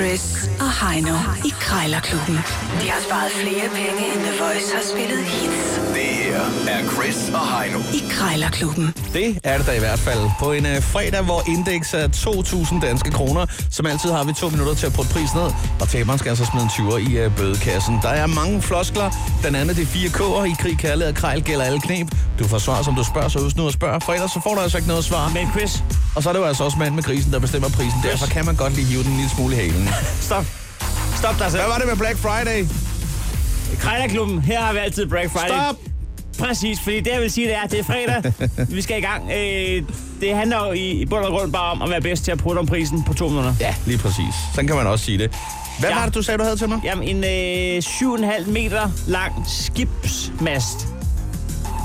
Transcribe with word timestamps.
Chris 0.00 0.48
og 0.60 0.70
Heino 0.80 1.14
i 1.44 1.50
Krejlerklubben. 1.60 2.38
De 2.82 2.86
har 2.90 3.00
sparet 3.00 3.32
flere 3.42 3.68
penge, 3.68 4.02
end 4.12 4.20
The 4.26 4.34
Voice 4.42 4.74
har 4.74 4.84
spillet 4.92 5.24
hits 5.24 5.80
Det 5.94 6.19
her 6.30 6.44
er 6.68 6.88
Chris 6.92 7.16
og 7.34 7.58
Heino. 7.58 7.78
i 7.78 8.02
Krejlerklubben. 8.10 8.94
Det 9.12 9.38
er 9.44 9.58
det 9.58 9.66
da 9.66 9.72
i 9.72 9.78
hvert 9.78 9.98
fald. 9.98 10.18
På 10.38 10.52
en 10.52 10.66
øh, 10.66 10.82
fredag, 10.82 11.22
hvor 11.22 11.42
indeks 11.48 11.94
er 11.94 12.08
2.000 12.08 12.80
danske 12.80 13.10
kroner, 13.10 13.46
som 13.70 13.86
altid 13.86 14.10
har 14.10 14.24
vi 14.24 14.32
to 14.32 14.48
minutter 14.48 14.74
til 14.74 14.86
at 14.86 14.92
putte 14.92 15.10
prisen 15.12 15.38
ned, 15.38 15.50
og 15.80 15.88
taberen 15.88 16.18
skal 16.18 16.28
altså 16.28 16.44
smide 16.44 16.64
en 16.64 16.70
20'er 16.70 16.96
i 17.10 17.18
øh, 17.18 17.36
bødekassen. 17.36 17.98
Der 18.02 18.08
er 18.08 18.26
mange 18.26 18.62
floskler, 18.62 19.10
blandt 19.40 19.56
andet 19.58 19.76
de 19.76 19.86
fire 19.86 20.08
K'er 20.08 20.44
i 20.44 20.54
krig, 20.58 20.78
kærlighed 20.78 21.08
og 21.12 21.14
krejl 21.14 21.42
gælder 21.42 21.64
alle 21.64 21.80
knep. 21.80 22.08
Du 22.38 22.48
får 22.48 22.58
svar, 22.58 22.82
som 22.82 22.94
du 22.94 23.04
spørger, 23.04 23.28
så 23.28 23.38
husk 23.38 23.56
nu 23.56 23.66
at 23.66 23.72
spørge, 23.72 24.00
for 24.00 24.12
ellers 24.12 24.30
så 24.30 24.40
får 24.42 24.54
du 24.54 24.60
altså 24.60 24.78
ikke 24.78 24.88
noget 24.88 25.04
svar. 25.04 25.28
Men 25.28 25.50
Chris, 25.50 25.84
Og 26.14 26.22
så 26.22 26.28
er 26.28 26.32
det 26.32 26.40
jo 26.40 26.44
altså 26.46 26.64
også 26.64 26.78
mand 26.78 26.94
med 26.94 27.02
grisen, 27.02 27.32
der 27.32 27.38
bestemmer 27.38 27.68
prisen. 27.68 28.00
Derfor 28.02 28.26
kan 28.26 28.44
man 28.46 28.54
godt 28.56 28.74
lige 28.74 28.86
hive 28.86 29.02
den 29.02 29.10
en 29.10 29.16
lille 29.16 29.30
smule 29.30 29.54
i 29.54 29.58
halen. 29.58 29.88
stop. 30.28 30.44
Stop 31.16 31.34
dig 31.38 31.50
selv. 31.50 31.62
Hvad 31.62 31.70
var 31.70 31.78
det 31.78 31.86
med 31.86 31.96
Black 31.96 32.18
Friday? 32.18 32.66
Krejlerklubben, 33.80 34.42
her 34.42 34.60
har 34.60 34.72
vi 34.72 34.78
altid 34.78 35.06
Black 35.06 35.30
Friday. 35.32 35.48
Stop! 35.48 35.89
Præcis, 36.40 36.80
fordi 36.80 37.00
det 37.00 37.10
jeg 37.12 37.20
vil 37.20 37.30
sige, 37.30 37.46
det 37.46 37.56
er, 37.56 37.60
at 37.60 37.70
det 37.70 37.78
er 37.78 37.84
fredag. 37.84 38.32
vi 38.76 38.82
skal 38.82 38.98
i 38.98 39.00
gang. 39.00 39.30
Øh, 39.36 39.82
det 40.20 40.34
handler 40.36 40.66
jo 40.66 40.72
i, 40.72 40.90
i 40.90 41.06
bund 41.06 41.24
og 41.24 41.30
grund 41.38 41.52
bare 41.52 41.70
om 41.72 41.82
at 41.82 41.90
være 41.90 42.00
bedst 42.00 42.24
til 42.24 42.32
at 42.32 42.38
putte 42.38 42.58
om 42.58 42.66
prisen 42.66 43.02
på 43.02 43.14
to 43.14 43.28
minutter. 43.28 43.54
Ja, 43.60 43.74
lige 43.86 43.98
præcis. 43.98 44.34
Sådan 44.54 44.66
kan 44.66 44.76
man 44.76 44.86
også 44.86 45.04
sige 45.04 45.18
det. 45.18 45.30
Hvad 45.80 45.90
Ja. 45.90 45.96
var 45.98 46.04
det, 46.04 46.14
du 46.14 46.22
sagde, 46.22 46.38
du 46.38 46.44
havde 46.44 46.56
til 46.56 46.68
mig? 46.68 46.80
Jamen, 46.84 47.08
en 47.16 47.24
øh, 47.76 47.82
7,5 47.82 48.50
meter 48.50 48.90
lang 49.06 49.32
skibsmast. 49.48 50.88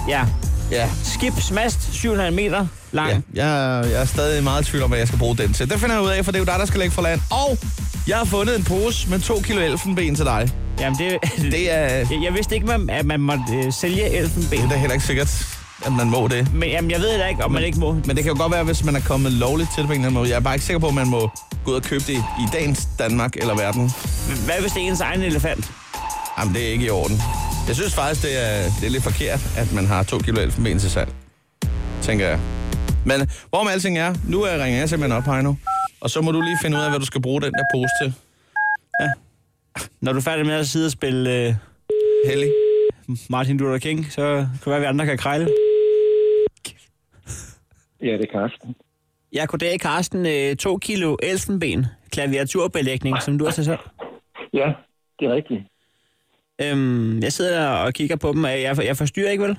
Ja, 0.09 0.25
Ja. 0.71 0.89
skibsmast, 1.03 1.79
7,5 1.79 2.29
meter 2.29 2.67
lang. 2.91 3.23
Ja, 3.35 3.47
jeg, 3.47 3.91
jeg 3.91 4.01
er 4.01 4.05
stadig 4.05 4.43
meget 4.43 4.61
i 4.67 4.71
tvivl 4.71 4.83
om, 4.83 4.89
hvad 4.89 4.99
jeg 4.99 5.07
skal 5.07 5.19
bruge 5.19 5.37
den 5.37 5.53
til. 5.53 5.69
Det 5.69 5.79
finder 5.79 5.95
jeg 5.95 6.03
ud 6.03 6.09
af, 6.09 6.25
for 6.25 6.31
det 6.31 6.39
er 6.39 6.41
jo 6.41 6.45
dig, 6.45 6.59
der 6.59 6.65
skal 6.65 6.79
lægge 6.79 6.93
for 6.93 7.01
land. 7.01 7.21
Og 7.31 7.57
jeg 8.07 8.17
har 8.17 8.25
fundet 8.25 8.55
en 8.57 8.63
pose 8.63 9.09
med 9.09 9.19
to 9.19 9.39
kilo 9.43 9.61
elfenben 9.61 10.15
til 10.15 10.25
dig. 10.25 10.51
Jamen, 10.79 10.99
det, 10.99 11.17
Det 11.51 11.71
er, 11.73 11.79
jeg, 11.87 12.07
jeg 12.23 12.33
vidste 12.33 12.55
ikke, 12.55 12.67
man- 12.67 12.89
at 12.89 13.05
man 13.05 13.21
måtte 13.21 13.43
øh, 13.53 13.73
sælge 13.73 14.09
elfenben. 14.09 14.49
det 14.51 14.65
er 14.65 14.69
da 14.69 14.75
heller 14.75 14.93
ikke 14.93 15.05
sikkert, 15.05 15.45
at 15.85 15.91
man 15.93 16.09
må 16.09 16.27
det. 16.27 16.53
Men 16.53 16.69
jamen, 16.69 16.91
jeg 16.91 16.99
ved 16.99 17.09
heller 17.09 17.27
ikke, 17.27 17.43
om 17.45 17.51
man 17.51 17.63
ikke 17.63 17.79
må. 17.79 17.93
Men 17.93 18.15
det 18.15 18.23
kan 18.23 18.33
jo 18.33 18.37
godt 18.41 18.51
være, 18.51 18.63
hvis 18.63 18.83
man 18.83 18.95
er 18.95 18.99
kommet 19.01 19.31
lovligt 19.31 19.69
til 19.73 19.81
det 19.81 19.87
på 19.87 19.93
en 19.93 19.99
eller 19.99 20.07
anden 20.07 20.19
måde. 20.19 20.29
Jeg 20.29 20.35
er 20.35 20.39
bare 20.39 20.55
ikke 20.55 20.65
sikker 20.65 20.79
på, 20.79 20.87
at 20.87 20.93
man 20.93 21.07
må 21.07 21.31
gå 21.65 21.71
ud 21.71 21.75
og 21.75 21.83
købe 21.83 22.03
det 22.07 22.13
i 22.17 22.47
dagens 22.53 22.87
Danmark 22.99 23.35
eller 23.37 23.55
verden. 23.55 23.91
Hvad 24.45 24.55
hvis 24.61 24.71
det 24.71 24.83
er 24.83 24.87
ens 24.87 25.01
egen 25.01 25.21
elefant? 25.21 25.71
Jamen, 26.39 26.53
det 26.53 26.63
er 26.67 26.71
ikke 26.71 26.85
i 26.85 26.89
orden. 26.89 27.21
Jeg 27.67 27.75
synes 27.75 27.95
faktisk, 27.95 28.21
det 28.25 28.33
er, 28.45 28.57
det 28.79 28.85
er 28.87 28.93
lidt 28.95 29.03
forkert, 29.03 29.41
at 29.61 29.67
man 29.77 29.85
har 29.85 30.03
to 30.03 30.17
kilo 30.25 30.41
elfenben 30.41 30.79
til 30.79 30.91
salg. 30.91 31.11
Tænker 32.01 32.27
jeg. 32.27 32.39
Men 33.09 33.19
hvorom 33.49 33.67
alting 33.67 33.97
er, 33.97 34.13
nu 34.29 34.37
er 34.41 34.63
ringer 34.63 34.79
jeg 34.79 34.89
simpelthen 34.89 35.17
op, 35.17 35.23
Heino. 35.33 35.53
Og 36.01 36.09
så 36.09 36.21
må 36.21 36.31
du 36.31 36.41
lige 36.41 36.57
finde 36.61 36.77
ud 36.77 36.81
af, 36.81 36.89
hvad 36.89 36.99
du 36.99 37.05
skal 37.05 37.21
bruge 37.21 37.41
den 37.41 37.53
der 37.53 37.63
pose 37.73 37.93
til. 38.01 38.13
Når 40.01 40.11
du 40.13 40.17
er 40.17 40.23
færdig 40.23 40.45
med 40.45 40.53
at 40.53 40.67
sidde 40.67 40.85
og 40.85 40.91
spille 40.91 41.21
øh, 41.35 41.53
Hellig. 42.27 42.51
Martin 43.29 43.57
Luther 43.57 43.77
King, 43.77 44.05
så 44.11 44.21
kan 44.35 44.47
det 44.59 44.65
være, 44.65 44.75
at 44.75 44.81
vi 44.81 44.85
andre 44.85 45.05
kan 45.05 45.17
krejle. 45.17 45.47
Ja, 48.01 48.11
det 48.17 48.25
er 48.29 48.39
Karsten. 48.39 48.75
Ja, 49.33 49.45
goddag, 49.45 49.79
Karsten. 49.79 50.25
Øh, 50.25 50.55
to 50.55 50.77
kilo 50.77 51.17
elfenben, 51.23 51.85
klaviaturbelægning, 52.11 53.21
som 53.21 53.37
du 53.37 53.45
har 53.45 53.51
til 53.51 53.65
salg. 53.65 53.79
Ja, 54.53 54.73
det 55.19 55.25
er 55.27 55.33
rigtigt. 55.33 55.61
Øhm, 56.63 57.19
jeg 57.19 57.31
sidder 57.31 57.69
og 57.85 57.93
kigger 57.93 58.15
på 58.15 58.31
dem. 58.31 58.45
Jeg, 58.45 58.77
jeg 58.89 58.97
forstyrrer 58.97 59.31
ikke, 59.31 59.43
vel? 59.43 59.57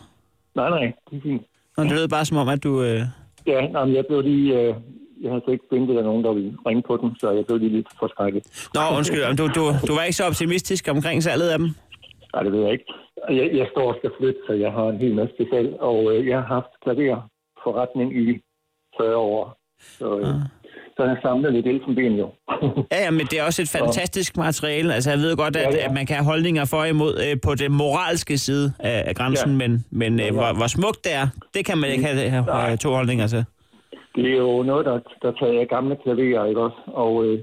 Nej, 0.55 0.71
nej, 0.71 0.93
det 1.11 1.17
er 1.19 1.23
fint. 1.23 1.43
Nå, 1.77 1.85
det 1.85 1.93
lød 1.93 2.09
bare 2.09 2.25
som 2.25 2.37
om, 2.37 2.49
at 2.49 2.63
du... 2.65 2.83
Øh... 2.83 3.01
Ja, 3.47 3.61
nej, 3.69 3.85
men 3.85 3.95
jeg 3.95 4.05
blev 4.09 4.21
lige... 4.23 4.61
Øh, 4.61 4.75
jeg 5.23 5.31
havde 5.31 5.43
så 5.45 5.51
ikke 5.51 5.65
fundet, 5.73 5.89
at 5.91 5.95
der 5.95 6.01
er 6.01 6.05
nogen, 6.05 6.25
der 6.25 6.33
ville 6.33 6.57
ringe 6.67 6.83
på 6.87 6.97
den, 6.97 7.17
så 7.21 7.31
jeg 7.31 7.47
blev 7.47 7.59
lige 7.59 7.73
lidt 7.77 7.89
forskrækket. 7.99 8.43
Nå, 8.75 8.81
undskyld. 8.97 9.29
men 9.29 9.37
Du, 9.37 9.47
du, 9.59 9.65
du 9.89 9.93
var 9.95 10.03
ikke 10.03 10.17
så 10.17 10.25
optimistisk 10.25 10.89
omkring 10.89 11.23
salget 11.23 11.49
af 11.49 11.59
dem? 11.59 11.69
Nej, 12.35 12.43
det 12.43 12.53
ved 12.53 12.61
jeg 12.63 12.73
ikke. 12.73 12.85
Jeg, 13.31 13.51
jeg 13.61 13.67
står 13.73 13.89
og 13.93 13.97
skal 13.99 14.11
flytte, 14.19 14.41
så 14.47 14.53
jeg 14.53 14.73
har 14.73 14.87
en 14.89 14.99
hel 14.99 15.15
masse 15.15 15.35
til 15.37 15.47
salg, 15.53 15.71
og 15.81 15.99
øh, 16.13 16.27
jeg 16.27 16.37
har 16.41 16.47
haft 16.57 16.73
klaverforretning 16.83 18.09
i 18.23 18.41
40 19.01 19.17
år. 19.17 19.59
Så, 19.99 20.19
øh, 20.19 20.27
så 20.97 21.03
jeg 21.03 21.11
har 21.11 21.19
samlet 21.23 21.53
lidt 21.53 21.67
elfenben 21.67 22.13
jo. 22.23 22.29
Ja, 22.93 22.99
ja, 23.05 23.11
men 23.11 23.21
det 23.31 23.39
er 23.41 23.45
også 23.45 23.63
et 23.63 23.69
fantastisk 23.79 24.37
materiale. 24.37 24.95
Altså, 24.95 25.11
jeg 25.11 25.19
ved 25.19 25.37
godt, 25.37 25.57
at, 25.57 25.63
Ja, 25.63 25.71
ja. 25.71 25.85
at 25.89 25.95
man 25.95 26.07
kan 26.07 26.17
have 26.17 26.25
holdninger 26.25 26.65
for 26.71 26.77
og 26.77 26.89
imod 26.89 27.15
øh, 27.27 27.37
på 27.47 27.55
den 27.55 27.73
moralske 27.73 28.39
side 28.39 28.73
af, 28.79 29.05
af 29.09 29.15
grænsen, 29.15 29.51
Ja. 29.51 29.57
men, 29.69 29.85
men 29.91 30.13
øh, 30.13 30.19
Ja, 30.21 30.25
ja. 30.25 30.33
hvor, 30.33 30.57
hvor 30.59 30.67
smukt 30.67 31.05
det 31.05 31.13
er, 31.15 31.27
det 31.55 31.67
kan 31.67 31.79
man 31.79 31.91
ikke 31.91 32.05
have, 32.05 32.31
have, 32.43 32.77
to 32.77 32.91
holdninger 32.91 33.27
til. 33.27 33.45
Det 34.17 34.27
er 34.33 34.37
jo 34.37 34.63
noget, 34.63 34.87
der, 34.87 34.99
der 35.23 35.33
tager 35.41 35.61
af 35.61 35.69
gamle 35.69 35.97
klaverer, 36.03 36.45
ikke 36.45 36.61
også? 36.61 36.81
Og 36.87 37.13
øh, 37.25 37.39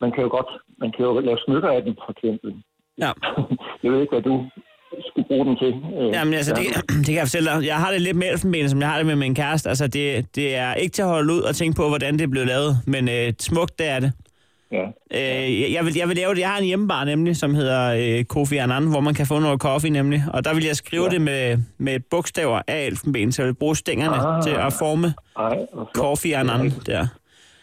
man 0.00 0.10
kan 0.12 0.22
jo 0.22 0.28
godt 0.28 0.50
man 0.82 0.92
kan 0.96 1.04
jo 1.04 1.20
lave 1.20 1.38
smykker 1.46 1.68
af 1.76 1.82
den, 1.82 1.94
for 2.04 2.10
eksempel. 2.16 2.50
Ja. 2.98 3.10
Jeg 3.82 3.92
ved 3.92 4.00
ikke, 4.00 4.14
hvad 4.14 4.22
du 4.22 4.34
skulle 5.10 5.26
bruge 5.28 5.46
den 5.46 5.56
til. 5.56 5.74
Øh, 6.00 6.12
Jamen 6.12 6.34
altså, 6.34 6.54
det, 6.54 6.66
det 6.98 7.06
kan 7.06 7.14
jeg 7.14 7.26
fortælle 7.26 7.50
dig. 7.50 7.66
Jeg 7.66 7.76
har 7.76 7.90
det 7.92 8.00
lidt 8.00 8.16
med 8.16 8.32
elfenben, 8.32 8.70
som 8.70 8.80
jeg 8.80 8.88
har 8.88 8.96
det 8.96 9.06
med 9.06 9.16
min 9.16 9.34
kæreste. 9.34 9.68
Altså, 9.68 9.86
det, 9.86 10.36
det 10.36 10.56
er 10.56 10.74
ikke 10.74 10.92
til 10.92 11.02
at 11.02 11.08
holde 11.08 11.32
ud 11.32 11.40
og 11.40 11.56
tænke 11.56 11.76
på, 11.76 11.88
hvordan 11.88 12.14
det 12.14 12.20
er 12.20 12.28
blevet 12.28 12.48
lavet, 12.48 12.78
men 12.86 13.08
øh, 13.08 13.32
smukt, 13.38 13.78
det 13.78 13.88
er 13.88 14.00
det. 14.00 14.12
Ja. 14.72 14.84
Øh, 15.10 15.72
jeg, 15.72 15.84
vil, 15.84 15.94
jeg 15.96 16.08
vil 16.08 16.16
lave 16.16 16.34
det. 16.34 16.40
Jeg 16.40 16.48
har 16.48 16.58
en 16.58 16.64
hjemmebar 16.64 17.04
nemlig, 17.04 17.36
som 17.36 17.54
hedder 17.54 18.18
øh, 18.18 18.24
Kofi 18.24 18.56
Annan, 18.56 18.86
hvor 18.86 19.00
man 19.00 19.14
kan 19.14 19.26
få 19.26 19.38
noget 19.38 19.60
kaffe 19.60 19.90
nemlig. 19.90 20.24
Og 20.32 20.44
der 20.44 20.54
vil 20.54 20.64
jeg 20.64 20.76
skrive 20.76 21.04
ja. 21.04 21.10
det 21.10 21.20
med, 21.20 21.58
med 21.78 22.00
bogstaver 22.10 22.62
af 22.66 22.86
elfenben, 22.86 23.32
så 23.32 23.42
jeg 23.42 23.46
vil 23.46 23.54
bruge 23.54 23.76
stængerne 23.76 24.16
ah. 24.16 24.42
Til 24.42 24.50
at 24.50 24.72
forme. 24.72 25.14
Kofi 25.94 26.32
Annan 26.32 26.66
er 26.66 26.70
der. 26.86 27.06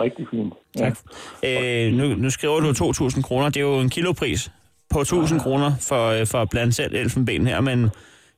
Rigtig 0.02 0.28
fint. 0.32 0.54
Ja. 0.80 0.84
Tak. 0.84 0.98
Øh, 1.44 1.94
nu, 1.94 2.08
nu 2.08 2.30
skriver 2.30 2.60
du 2.60 2.70
2.000 2.70 3.22
kroner. 3.22 3.50
Det 3.50 3.58
er 3.58 3.62
jo 3.62 3.80
en 3.80 3.90
kilopris 3.90 4.52
på 4.94 5.00
1.000 5.00 5.44
kroner 5.44 5.72
for, 5.90 6.08
øh, 6.20 6.28
for 6.28 6.38
at 6.42 6.50
blande 6.50 6.74
selv 6.74 6.96
elfenben 6.96 7.48
her, 7.48 7.62
men 7.62 7.90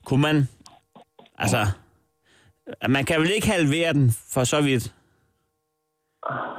kunne 0.06 0.22
man... 0.22 0.48
Altså, 1.38 1.58
man 2.90 3.06
kan 3.06 3.22
vel 3.22 3.32
ikke 3.36 3.48
halvere 3.48 3.94
den 3.94 4.12
for 4.34 4.44
så 4.44 4.62
vidt? 4.62 4.94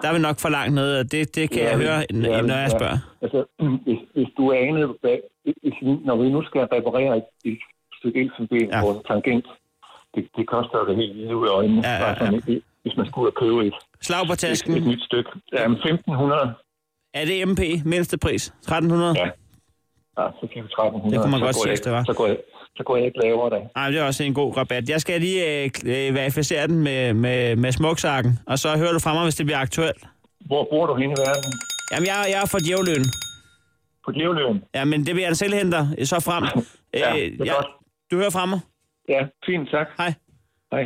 Der 0.02 0.08
er 0.08 0.12
vi 0.12 0.18
nok 0.18 0.38
for 0.40 0.48
langt 0.48 0.74
nede, 0.74 1.00
og 1.00 1.12
det, 1.12 1.34
det 1.34 1.50
kan 1.50 1.62
jeg 1.62 1.76
høre, 1.76 1.98
ja, 2.10 2.40
når 2.42 2.54
jeg 2.54 2.68
ja. 2.72 2.78
spørger. 2.78 2.98
Altså, 3.22 3.44
hvis, 3.84 3.98
hvis 4.14 4.28
du 4.36 4.52
anede, 4.52 4.86
hvad, 5.00 5.16
hvis, 5.62 5.74
vi- 5.82 6.04
når 6.06 6.16
vi 6.22 6.28
nu 6.30 6.42
skal 6.44 6.60
reparere 6.60 7.16
et, 7.16 7.24
et 7.44 7.58
stykke 7.98 8.20
elfenben 8.20 8.68
Ja. 8.70 8.76
ja. 8.76 8.82
på 8.84 8.90
en 8.90 9.02
tangent, 9.10 9.46
det, 10.14 10.28
det 10.36 10.44
koster 10.48 10.78
jo 10.78 10.86
det 10.88 10.96
helt 10.96 11.16
vildt 11.16 11.32
ud 11.32 11.46
af 11.48 11.52
øjnene. 11.52 11.82
Ja, 11.88 11.94
ja, 12.08 12.14
sådan, 12.18 12.34
et- 12.34 12.62
Hvis 12.82 12.96
man 12.96 13.06
skulle 13.06 13.22
ud 13.26 13.30
og 13.32 13.34
købe 13.42 13.66
et, 13.66 13.74
Slag 14.00 14.26
på 14.26 14.32
et, 14.32 14.36
et 14.36 14.38
tasken. 14.48 14.88
nyt 14.88 15.02
stykke. 15.02 15.30
Jamen, 15.52 15.76
1500, 15.76 16.54
Er 17.14 17.24
det 17.24 17.48
MP, 17.48 17.60
mindste 17.84 18.18
pris? 18.18 18.46
1300? 18.46 19.14
Ja. 19.18 19.30
Ja, 20.20 20.26
så 20.40 20.44
fik 20.52 20.56
vi 20.56 20.60
1300. 20.60 21.12
Det 21.12 21.20
kunne 21.22 21.30
man 21.30 21.40
godt 21.40 21.56
sige, 21.56 21.70
jeg 21.70 21.84
det 21.84 21.92
var. 21.92 22.04
Så 22.04 22.12
går 22.12 22.26
jeg, 22.26 22.36
så 22.76 22.82
går 22.86 22.96
jeg 22.96 23.06
ikke 23.06 23.18
lavere 23.24 23.50
da. 23.50 23.60
Nej, 23.76 23.90
det 23.90 23.98
er 24.00 24.04
også 24.04 24.22
en 24.24 24.34
god 24.34 24.56
rabat. 24.56 24.88
Jeg 24.88 25.00
skal 25.00 25.20
lige 25.20 25.40
øh, 25.64 25.70
øh, 25.86 26.14
verificere 26.14 26.66
den 26.66 26.78
med, 26.82 27.14
med, 27.14 27.56
med 27.56 27.72
smuksakken, 27.72 28.38
og 28.46 28.58
så 28.58 28.68
hører 28.78 28.92
du 28.92 28.98
fra 28.98 29.12
mig, 29.14 29.22
hvis 29.22 29.34
det 29.34 29.46
bliver 29.46 29.58
aktuelt. 29.58 30.02
Hvor 30.46 30.66
bor 30.70 30.86
du 30.86 30.94
henne 30.94 31.14
i 31.18 31.20
verden? 31.28 31.52
Jamen, 31.92 32.06
jeg, 32.06 32.16
jeg 32.32 32.42
er 32.42 32.46
fra 32.46 32.58
Djævløen. 32.66 33.06
På 34.04 34.10
Djævløen? 34.12 34.64
Ja, 34.74 34.84
men 34.84 35.06
det 35.06 35.14
bliver 35.14 35.28
en 35.28 35.34
selvhenter, 35.34 35.82
så 36.04 36.20
frem. 36.20 36.44
Ja, 36.94 37.10
Øh, 37.14 37.16
det 37.18 37.40
er 37.40 37.44
jeg, 37.44 37.54
godt. 37.54 37.66
du 38.10 38.16
hører 38.16 38.30
fra 38.30 38.46
mig. 38.46 38.60
Ja, 39.08 39.20
fint, 39.46 39.70
tak. 39.70 39.86
Hej. 39.98 40.12
Hej. 40.72 40.84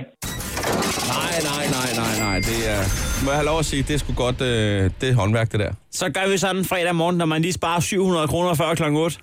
Nej, 1.08 1.40
nej, 1.42 1.66
nej, 1.70 1.94
nej, 1.96 2.18
nej. 2.18 2.38
Det 2.38 2.68
er... 2.70 2.84
Må 3.24 3.30
jeg 3.30 3.38
have 3.38 3.44
lov 3.46 3.58
at 3.58 3.66
sige, 3.66 3.82
det 3.82 3.94
er 3.94 3.98
sgu 3.98 4.12
godt, 4.12 4.40
øh, 4.40 4.90
det 5.00 5.08
er 5.08 5.14
håndværk, 5.14 5.52
det 5.52 5.60
der. 5.60 5.72
Så 5.92 6.08
gør 6.10 6.28
vi 6.28 6.38
sådan 6.38 6.56
en 6.56 6.64
fredag 6.64 6.94
morgen, 6.94 7.16
når 7.16 7.26
man 7.26 7.42
lige 7.42 7.52
sparer 7.52 7.80
700 7.80 8.28
kroner 8.28 8.54
før 8.54 8.74
kl. 8.74 8.82
8. 8.82 9.18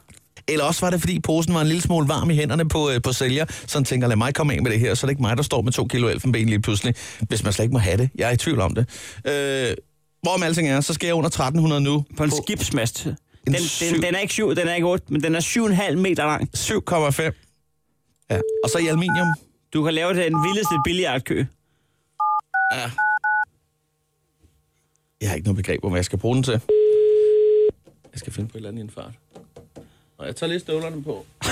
Eller 0.47 0.65
også 0.65 0.81
var 0.85 0.89
det, 0.89 0.99
fordi 0.99 1.19
posen 1.19 1.53
var 1.53 1.61
en 1.61 1.67
lille 1.67 1.81
smule 1.81 2.07
varm 2.07 2.29
i 2.29 2.35
hænderne 2.35 2.69
på, 2.69 2.89
øh, 2.89 3.01
på 3.01 3.13
sælger, 3.13 3.45
så 3.67 3.77
han 3.77 3.85
tænker, 3.85 4.07
lad 4.07 4.15
mig 4.15 4.33
komme 4.33 4.53
af 4.53 4.61
med 4.61 4.71
det 4.71 4.79
her, 4.79 4.93
så 4.95 5.05
er 5.05 5.07
det 5.07 5.11
ikke 5.11 5.21
mig, 5.21 5.37
der 5.37 5.43
står 5.43 5.61
med 5.61 5.71
to 5.71 5.85
kilo 5.85 6.07
elfenben 6.07 6.49
lige 6.49 6.61
pludselig, 6.61 6.95
hvis 7.19 7.43
man 7.43 7.53
slet 7.53 7.63
ikke 7.65 7.73
må 7.73 7.79
have 7.79 7.97
det. 7.97 8.09
Jeg 8.15 8.27
er 8.29 8.31
i 8.33 8.37
tvivl 8.37 8.59
om 8.61 8.75
det. 8.75 8.85
Øh, 9.27 9.73
hvorom 10.21 10.43
alting 10.43 10.69
er, 10.69 10.81
så 10.81 10.93
skal 10.93 11.07
jeg 11.07 11.15
under 11.15 11.27
1300 11.27 11.81
nu. 11.81 12.05
På 12.17 12.23
en 12.23 12.31
skibsmast. 12.43 13.03
Den, 13.03 13.13
den, 13.53 13.55
syv- 13.61 14.01
den, 14.01 14.15
er 14.15 14.19
ikke 14.19 14.33
7, 14.33 14.55
den 14.55 14.67
er 14.67 14.73
ikke 14.75 14.87
8, 14.87 15.05
men 15.09 15.23
den 15.23 15.35
er 15.35 15.39
7,5 15.91 15.95
meter 15.95 16.25
lang. 16.25 16.49
7,5. 16.57 18.27
Ja. 18.31 18.35
Og 18.63 18.69
så 18.69 18.77
i 18.77 18.87
aluminium. 18.87 19.27
Du 19.73 19.83
kan 19.83 19.93
lave 19.93 20.09
den 20.09 20.33
vildeste 20.43 20.75
billiardkø. 20.85 21.43
Ja. 22.71 22.91
Jeg 25.21 25.29
har 25.29 25.35
ikke 25.35 25.47
noget 25.47 25.57
begreb 25.57 25.83
om, 25.83 25.91
hvad 25.91 25.97
jeg 25.99 26.05
skal 26.05 26.19
bruge 26.19 26.35
den 26.35 26.43
til. 26.43 26.61
Jeg 28.11 28.19
skal 28.19 28.33
finde 28.33 28.49
på 28.49 28.53
et 28.53 28.55
eller 28.55 28.69
andet 28.69 28.81
i 28.81 28.83
en 28.83 28.89
fart. 28.89 29.13
Og 30.17 30.25
jeg 30.27 30.35
tager 30.35 30.47
lige 30.49 30.59
støvlerne 30.59 31.03
på. 31.03 31.25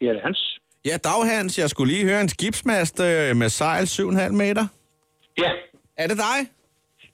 Ja, 0.00 0.06
det 0.06 0.16
er 0.16 0.22
Hans. 0.22 0.58
Ja, 0.84 0.96
dag 1.04 1.26
Hans, 1.36 1.58
jeg 1.58 1.70
skulle 1.70 1.92
lige 1.92 2.04
høre 2.04 2.20
en 2.20 2.28
skibsmast 2.28 3.00
øh, 3.00 3.36
med 3.36 3.48
sejl 3.48 3.84
7,5 3.84 4.28
meter. 4.32 4.66
Ja, 5.38 5.50
Er 5.96 6.06
det 6.06 6.16
dig? 6.16 6.38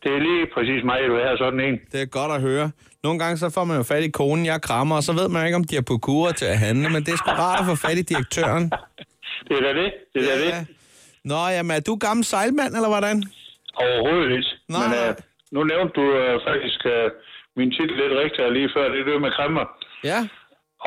det 0.02 0.10
er 0.12 0.18
lige 0.18 0.46
præcis 0.54 0.84
mig, 0.84 0.98
du 1.08 1.14
er 1.14 1.36
sådan 1.38 1.60
en. 1.60 1.80
Det 1.92 2.02
er 2.02 2.06
godt 2.06 2.32
at 2.32 2.40
høre. 2.40 2.70
Nogle 3.02 3.18
gange 3.18 3.36
så 3.38 3.50
får 3.50 3.64
man 3.64 3.76
jo 3.76 3.82
fat 3.82 4.02
i 4.02 4.08
konen, 4.10 4.46
jeg 4.46 4.62
krammer, 4.62 4.96
og 4.96 5.02
så 5.02 5.12
ved 5.12 5.28
man 5.28 5.46
ikke, 5.46 5.56
om 5.56 5.64
de 5.64 5.74
har 5.74 5.82
på 5.82 5.98
kurer 5.98 6.32
til 6.32 6.44
at 6.44 6.58
handle, 6.58 6.88
men 6.90 7.04
det 7.06 7.12
er 7.12 7.16
sgu 7.16 7.30
rart 7.30 7.60
at 7.60 7.66
få 7.66 7.74
fat 7.86 7.98
i 7.98 8.02
direktøren. 8.02 8.72
Det 9.48 9.56
er 9.56 9.60
da 9.60 9.80
det. 9.82 9.92
Det 10.14 10.32
er 10.32 10.38
da 10.38 10.44
det. 10.46 10.66
Nå, 11.30 11.40
jamen, 11.56 11.72
er 11.78 11.82
du 11.88 11.94
gammel 12.06 12.24
sejlmand, 12.24 12.72
eller 12.78 12.90
hvordan? 12.94 13.16
Overhovedet 13.84 14.30
ikke. 14.38 14.50
Nej, 14.68 14.86
Men 14.88 14.98
øh, 15.02 15.14
nu 15.54 15.60
nævnte 15.72 15.94
du 16.00 16.04
øh, 16.22 16.34
faktisk 16.48 16.80
øh, 16.94 17.10
min 17.58 17.70
titel 17.76 17.96
lidt 18.02 18.14
rigtigt 18.22 18.52
lige 18.52 18.70
før, 18.74 18.84
det 18.88 19.00
er 19.00 19.04
det 19.04 19.20
med 19.26 19.32
kræmmer. 19.38 19.64
Ja. 20.10 20.20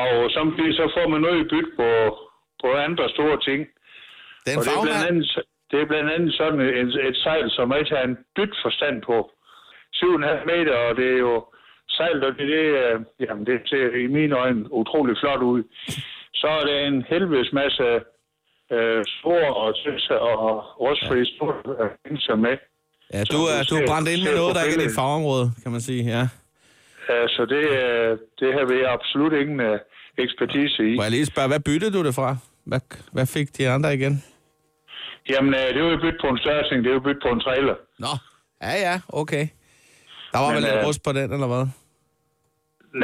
Og 0.04 0.14
samtidig 0.36 0.74
så 0.80 0.84
får 0.96 1.06
man 1.12 1.20
noget 1.20 1.38
i 1.40 1.48
bytte 1.52 1.72
på, 1.80 1.88
på 2.62 2.66
andre 2.88 3.06
store 3.16 3.36
ting. 3.48 3.60
Den 4.46 4.58
Og 4.58 4.62
det 4.64 4.72
er, 4.76 4.82
blandt 4.86 5.06
andet, 5.10 5.26
det 5.70 5.78
er 5.80 5.86
blandt 5.92 6.10
andet 6.14 6.32
sådan 6.40 6.60
et, 6.60 6.92
et 7.08 7.16
sejl, 7.24 7.50
som 7.50 7.74
ikke 7.78 7.94
har 7.96 8.04
en 8.10 8.18
dyt 8.36 8.54
forstand 8.64 8.96
på. 9.08 9.16
7,5 9.94 10.44
meter, 10.52 10.76
og 10.86 10.96
det 10.96 11.08
er 11.14 11.18
jo 11.28 11.34
sejl, 11.88 12.24
og 12.24 12.32
det, 12.38 12.48
det, 12.54 12.64
øh, 12.82 13.00
jamen, 13.20 13.46
det 13.46 13.56
ser 13.70 13.86
i 14.04 14.06
mine 14.06 14.34
øjne 14.36 14.72
utrolig 14.72 15.16
flot 15.20 15.42
ud. 15.52 15.62
Så 16.34 16.46
er 16.48 16.64
det 16.68 16.86
en 16.86 17.04
helvedes 17.10 17.52
masse 17.52 17.84
øh, 18.72 19.04
store 19.18 19.48
og, 19.54 19.68
og 20.48 20.54
rustfri 20.80 21.18
store 21.36 21.54
øh, 21.80 21.90
pinser 22.04 22.36
med. 22.36 22.56
Ja, 23.14 23.20
du 23.34 23.40
er, 23.52 23.58
du 23.70 23.74
er 23.80 23.86
brændt 23.90 24.08
ind 24.08 24.22
med 24.26 24.34
noget, 24.40 24.54
der 24.56 24.62
ikke 24.62 24.78
er 24.80 24.86
dit 24.86 24.94
fagområde, 25.00 25.46
kan 25.62 25.72
man 25.72 25.80
sige. 25.80 26.02
Ja. 26.04 26.24
Ja, 27.10 27.28
så 27.28 27.42
det, 27.54 27.64
øh, 27.82 28.18
det 28.40 28.50
har 28.56 28.64
vi 28.72 28.76
absolut 28.96 29.32
ingen 29.32 29.60
øh, 29.60 29.78
ekspertise 30.18 30.80
i. 30.90 30.96
Må 30.96 31.02
jeg 31.02 31.10
lige 31.10 31.26
spørge, 31.26 31.48
hvad 31.48 31.60
byttede 31.60 31.92
du 31.98 32.04
det 32.04 32.14
fra? 32.14 32.36
Hvad, 32.64 32.80
hvad 33.12 33.26
fik 33.26 33.48
de 33.58 33.68
andre 33.68 33.94
igen? 33.94 34.24
Jamen, 35.30 35.52
det 35.52 35.76
er 35.76 35.90
jo 35.90 35.98
bytte 36.04 36.18
på 36.20 36.28
en 36.28 36.38
større 36.38 36.68
ting, 36.68 36.84
det 36.84 36.90
er 36.90 36.94
jo 36.94 37.00
bytte 37.00 37.20
på 37.26 37.28
en 37.28 37.40
trailer. 37.40 37.74
Nå, 37.98 38.12
ja 38.62 38.74
ja, 38.86 39.00
okay. 39.08 39.44
Der 40.32 40.38
var 40.38 40.46
Men, 40.46 40.56
vel 40.56 40.62
lidt 40.62 40.74
øh, 40.74 40.86
rust 40.86 41.02
på 41.02 41.12
den, 41.12 41.32
eller 41.32 41.46
hvad? 41.46 41.66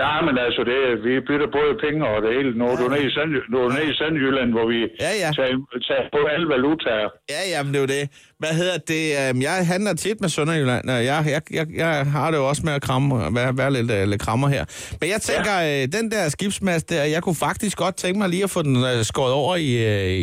Nej, 0.00 0.18
men 0.26 0.34
altså, 0.46 0.60
det, 0.70 0.78
vi 1.06 1.12
bytter 1.28 1.48
både 1.58 1.72
penge 1.84 2.00
og 2.10 2.16
det 2.24 2.30
hele. 2.36 2.50
Nu 2.58 2.64
er 2.72 2.76
du 2.80 2.84
nede 2.92 3.04
i, 3.08 3.10
Sand, 3.16 3.30
nu 3.52 3.56
er 3.64 3.68
nede 3.76 3.86
i 3.92 3.94
Sandjylland, 4.00 4.50
hvor 4.56 4.66
vi 4.72 4.78
Ja, 5.04 5.12
ja. 5.22 5.28
tager, 5.38 5.54
tager 5.88 6.04
på 6.16 6.20
alle 6.34 6.46
valutaer. 6.54 7.08
Ja, 7.34 7.40
jamen 7.52 7.70
det 7.72 7.78
er 7.80 7.84
jo 7.86 7.92
det. 7.98 8.04
Hvad 8.42 8.52
hedder 8.60 8.78
det? 8.92 9.04
Øhm, 9.20 9.42
Jeg 9.48 9.56
handler 9.72 9.94
tit 9.94 10.20
med 10.20 10.28
Sønderjylland, 10.28 10.84
og 10.90 11.04
jeg, 11.10 11.18
jeg, 11.34 11.42
jeg, 11.58 11.66
jeg 11.82 12.06
har 12.16 12.30
det 12.30 12.38
jo 12.38 12.48
også 12.48 12.62
med 12.64 12.72
at 12.72 12.82
kramme, 12.82 13.34
være, 13.38 13.58
være 13.58 13.72
lidt, 13.72 13.90
uh, 13.90 14.02
lidt 14.12 14.22
krammer 14.22 14.48
her. 14.48 14.64
Men 15.00 15.10
jeg 15.10 15.20
tænker, 15.20 15.54
ja. 15.60 15.86
den 15.86 16.10
der 16.10 16.28
skibsmast 16.28 16.90
der, 16.90 17.04
jeg 17.04 17.22
kunne 17.22 17.34
faktisk 17.48 17.78
godt 17.78 17.96
tænke 17.96 18.18
mig 18.18 18.28
lige 18.28 18.44
at 18.44 18.50
få 18.50 18.62
den 18.62 18.76
uh, 18.76 19.02
skåret 19.02 19.32
over 19.32 19.56
i, 19.56 19.68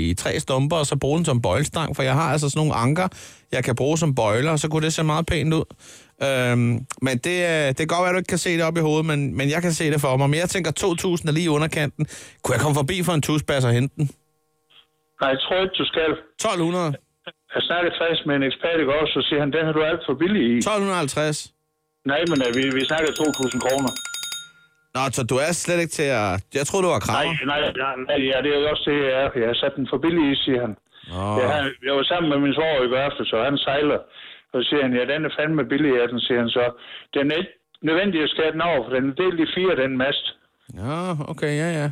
i 0.09 0.13
tre 0.13 0.39
stumper, 0.39 0.75
og 0.77 0.85
så 0.85 0.95
bruge 0.95 1.17
den 1.17 1.25
som 1.25 1.41
bøjlestang, 1.41 1.95
for 1.95 2.03
jeg 2.03 2.13
har 2.13 2.31
altså 2.33 2.49
sådan 2.49 2.59
nogle 2.59 2.73
anker, 2.75 3.07
jeg 3.51 3.63
kan 3.63 3.75
bruge 3.75 3.97
som 3.97 4.15
bøjler, 4.15 4.51
og 4.51 4.59
så 4.59 4.67
kunne 4.69 4.85
det 4.85 4.93
se 4.93 5.03
meget 5.03 5.25
pænt 5.25 5.53
ud. 5.53 5.63
Øhm, 6.27 6.71
men 7.05 7.15
det, 7.27 7.37
øh, 7.51 7.65
det 7.75 7.81
kan 7.83 7.87
godt 7.95 8.03
være, 8.03 8.11
at 8.13 8.17
du 8.17 8.21
ikke 8.23 8.33
kan 8.35 8.43
se 8.47 8.51
det 8.57 8.63
op 8.69 8.77
i 8.81 8.83
hovedet, 8.87 9.05
men, 9.11 9.19
men 9.37 9.45
jeg 9.53 9.61
kan 9.65 9.73
se 9.79 9.85
det 9.93 9.99
for 10.05 10.11
mig. 10.19 10.27
Men 10.31 10.39
jeg 10.43 10.49
tænker, 10.55 10.71
2.000 10.71 11.29
er 11.29 11.33
lige 11.37 11.47
i 11.49 11.55
underkanten. 11.57 12.03
Kunne 12.43 12.53
jeg 12.55 12.61
komme 12.65 12.77
forbi 12.81 12.97
for 13.07 13.13
en 13.17 13.21
tusbas 13.27 13.63
og 13.69 13.71
hente 13.77 13.93
den? 13.99 14.05
Nej, 15.21 15.29
jeg 15.35 15.39
tror 15.45 15.57
ikke, 15.65 15.75
du 15.81 15.85
skal. 15.93 16.09
1.200? 16.43 17.55
Jeg 17.55 17.61
snakkede 17.69 17.93
faktisk 18.01 18.21
med 18.27 18.35
en 18.39 18.43
ekspert 18.49 18.77
i 18.83 18.87
går, 18.91 19.03
så 19.15 19.19
siger 19.27 19.39
han, 19.43 19.49
den 19.55 19.63
har 19.67 19.73
du 19.77 19.81
alt 19.91 20.01
for 20.07 20.13
billig 20.21 20.41
i. 20.51 20.55
1.250? 20.59 21.39
Nej, 22.11 22.21
men 22.31 22.37
øh, 22.45 22.51
vi, 22.57 22.63
vi 22.77 22.81
snakker 22.89 23.09
2.000 23.11 23.65
kroner. 23.65 23.91
Nå, 24.95 25.01
så 25.17 25.21
du 25.31 25.35
er 25.47 25.51
slet 25.63 25.79
ikke 25.83 25.95
til 26.01 26.09
at... 26.21 26.29
Jeg 26.57 26.63
troede, 26.67 26.83
du 26.85 26.91
var 26.95 27.01
Nej, 27.01 27.05
krammer. 27.07 27.33
nej, 27.51 27.59
nej, 27.83 27.95
nej, 28.09 28.19
ja, 28.31 28.37
det 28.43 28.49
er 28.53 28.59
jo 28.61 28.67
også 28.73 28.85
det, 28.89 28.97
jeg 29.05 29.13
er. 29.23 29.29
Jeg 29.43 29.49
har 29.53 29.57
sat 29.63 29.73
den 29.79 29.85
for 29.91 29.97
billig 30.05 30.23
i, 30.31 30.35
siger 30.45 30.61
han. 30.65 30.73
Nå. 31.13 31.23
Jeg, 31.41 31.49
jeg 31.87 31.93
var 31.99 32.05
sammen 32.11 32.27
med 32.33 32.39
min 32.45 32.53
svår 32.57 32.75
i 32.85 32.89
går 32.91 33.01
aftes, 33.07 33.25
så 33.31 33.37
han 33.49 33.57
sejler. 33.67 33.99
Og 34.53 34.57
så 34.59 34.65
siger 34.69 34.81
han, 34.85 34.93
ja, 34.99 35.03
den 35.13 35.21
er 35.27 35.31
fandme 35.39 35.63
billig 35.71 35.91
af 36.01 36.07
den, 36.11 36.19
siger 36.25 36.39
han 36.43 36.49
så. 36.57 36.65
Den 37.15 37.25
er 37.31 37.35
ikke 37.41 37.53
nødvendig 37.87 38.19
at 38.25 38.29
skære 38.33 38.51
den 38.55 38.61
over, 38.69 38.79
for 38.85 38.91
den 38.95 39.05
er 39.11 39.15
delt 39.23 39.39
i 39.45 39.47
fire, 39.57 39.73
den 39.83 39.97
mast. 40.03 40.25
Ja, 40.81 40.95
okay, 41.31 41.53
ja, 41.63 41.69
ja. 41.79 41.87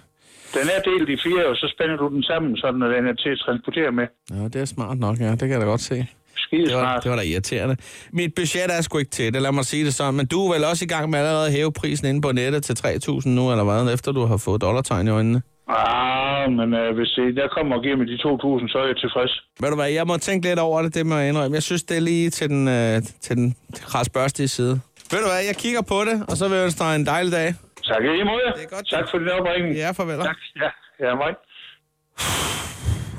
Den 0.58 0.66
er 0.76 0.82
delt 0.90 1.10
i 1.16 1.18
fire, 1.26 1.44
og 1.52 1.56
så 1.62 1.66
spænder 1.76 1.98
du 2.02 2.08
den 2.16 2.24
sammen, 2.24 2.58
sådan 2.58 2.82
at 2.84 2.90
den 2.96 3.06
er 3.12 3.14
til 3.24 3.30
at 3.36 3.40
transportere 3.46 3.92
med. 4.00 4.08
Ja, 4.36 4.44
det 4.54 4.60
er 4.62 4.66
smart 4.76 4.98
nok, 5.06 5.18
ja. 5.20 5.32
Det 5.32 5.40
kan 5.40 5.50
jeg 5.58 5.62
da 5.62 5.66
godt 5.66 5.82
se. 5.82 6.08
Skide 6.46 6.66
Det 6.66 6.76
var, 6.76 6.82
smart. 6.82 7.04
det 7.04 7.10
var 7.12 7.18
da 7.18 7.24
irriterende. 7.24 7.76
Mit 8.14 8.32
budget 8.36 8.70
er 8.78 8.82
sgu 8.82 8.98
ikke 8.98 9.12
til 9.12 9.34
det, 9.34 9.42
lad 9.42 9.52
mig 9.52 9.66
sige 9.66 9.86
det 9.86 9.94
sådan. 9.94 10.14
Men 10.14 10.26
du 10.28 10.38
er 10.48 10.54
vel 10.54 10.64
også 10.72 10.86
i 10.86 10.88
gang 10.88 11.10
med 11.10 11.20
allerede 11.20 11.46
at 11.48 11.54
hæve 11.54 11.72
prisen 11.74 12.08
inde 12.08 12.22
på 12.22 12.32
nettet 12.32 12.64
til 12.64 12.74
3.000 12.74 13.30
nu, 13.30 13.52
eller 13.52 13.64
hvad, 13.64 13.94
efter 13.94 14.12
du 14.12 14.26
har 14.26 14.38
fået 14.38 14.62
dollartegn 14.62 15.08
i 15.08 15.10
øjnene? 15.12 15.42
Ah, 15.70 16.52
men 16.52 16.74
øh, 16.74 16.96
hvis 16.98 17.12
I, 17.18 17.26
der 17.40 17.48
kommer 17.56 17.76
og 17.78 17.82
giver 17.84 17.98
mig 17.98 18.08
de 18.08 18.14
2.000, 18.14 18.72
så 18.72 18.78
er 18.84 18.88
jeg 18.92 18.98
tilfreds. 18.98 19.34
Ved 19.62 19.70
du 19.70 19.76
hvad, 19.76 19.90
jeg 19.90 20.08
må 20.08 20.18
tænke 20.18 20.48
lidt 20.48 20.60
over 20.60 20.82
det, 20.82 20.94
det 20.96 21.06
må 21.06 21.16
jeg 21.18 21.30
indrømme. 21.30 21.56
Jeg 21.56 21.64
synes, 21.64 21.84
det 21.84 21.98
er 21.98 22.02
lige 22.02 22.30
til 22.30 22.50
den, 22.50 22.68
øh, 22.68 23.02
til 23.22 23.36
den 23.36 23.56
krasbørstige 23.76 24.48
side. 24.48 24.74
Ved 25.12 25.20
du 25.20 25.28
hvad, 25.32 25.44
jeg 25.52 25.56
kigger 25.56 25.82
på 25.82 26.00
det, 26.10 26.26
og 26.30 26.38
så 26.38 26.48
vil 26.48 26.56
jeg 26.58 26.66
ønske 26.66 26.80
dig 26.84 26.96
en 26.96 27.06
dejlig 27.06 27.32
dag. 27.32 27.48
Tak 27.92 28.02
i 28.04 28.24
måde. 28.32 28.48
Det 28.56 28.64
er 28.64 28.76
godt, 28.76 28.90
tak 28.90 29.06
for 29.12 29.18
din 29.18 29.30
opringning. 29.30 29.76
Ja, 29.76 29.92
farvel. 29.92 30.20
Tak. 30.20 30.36
Ja, 30.64 30.70
ja, 31.08 31.16
mig. 31.16 31.34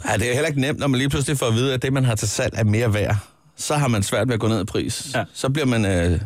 Ja, 0.07 0.13
det 0.21 0.31
er 0.31 0.35
heller 0.35 0.49
ikke 0.49 0.61
nemt, 0.61 0.79
når 0.79 0.87
man 0.87 0.99
lige 0.99 1.11
pludselig 1.11 1.39
får 1.39 1.47
at 1.47 1.55
vide, 1.55 1.75
at 1.75 1.83
det, 1.83 1.93
man 1.93 2.05
har 2.05 2.15
til 2.15 2.29
salg, 2.29 2.53
er 2.57 2.65
mere 2.65 2.95
værd. 2.95 3.15
Så 3.57 3.75
har 3.75 3.89
man 3.89 4.03
svært 4.03 4.29
ved 4.29 4.35
at 4.35 4.41
gå 4.41 4.49
ned 4.49 4.63
i 4.63 4.65
pris. 4.65 5.07
Ja. 5.15 5.25
Så 5.35 5.51
bliver 5.53 5.67
man... 5.67 5.85
Øh, 5.85 6.21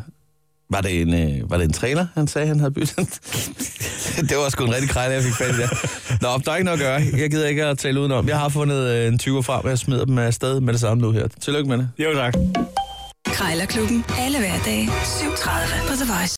var, 0.69 0.81
det 0.81 1.01
en, 1.01 1.13
øh, 1.13 1.49
var 1.51 1.57
det 1.57 1.63
en 1.63 1.73
trailer, 1.73 2.07
han 2.13 2.27
sagde, 2.27 2.47
han 2.47 2.59
havde 2.59 2.71
byttet? 2.71 2.97
det 4.29 4.37
var 4.37 4.49
sgu 4.49 4.65
en 4.65 4.73
rigtig 4.73 4.89
krejle, 4.89 5.13
jeg 5.13 5.23
fik 5.23 5.33
fat 5.33 5.55
i 5.55 5.57
der. 5.57 5.67
Nå, 6.21 6.41
der 6.45 6.51
er 6.51 6.55
ikke 6.55 6.65
noget 6.65 6.81
at 6.81 6.85
gøre. 6.85 7.19
Jeg 7.21 7.29
gider 7.29 7.47
ikke 7.47 7.65
at 7.65 7.77
tale 7.77 7.99
udenom. 7.99 8.27
Jeg 8.27 8.39
har 8.39 8.49
fundet 8.49 8.87
øh, 8.87 9.07
en 9.07 9.19
20 9.19 9.43
frem, 9.43 9.63
og 9.63 9.69
jeg 9.69 9.77
smider 9.79 10.05
dem 10.05 10.17
afsted 10.17 10.59
med 10.59 10.73
det 10.73 10.81
samme 10.81 11.01
nu 11.01 11.11
her. 11.11 11.27
Tillykke 11.41 11.69
med 11.69 11.77
det. 11.77 11.89
Jo, 11.99 12.13
tak. 12.13 12.33
Krejlerklubben. 13.25 14.05
Alle 14.19 14.39
hverdage. 14.39 14.87
7.30 14.87 15.87
på 15.87 15.93
The 15.95 16.13
Voice. 16.13 16.31